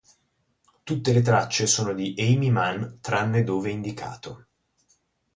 [0.81, 4.47] Tutte le tracce sono di Aimee Mann tranne dove indicato.